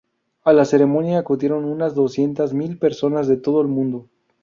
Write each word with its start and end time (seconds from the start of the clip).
A 0.43 0.51
la 0.53 0.65
ceremonia 0.65 1.19
acudieron 1.19 1.63
unas 1.63 1.93
doscientas 1.93 2.55
mil 2.55 2.79
personas 2.79 3.27
de 3.27 3.37
todo 3.37 3.61
el 3.61 3.67
mundo. 3.67 4.07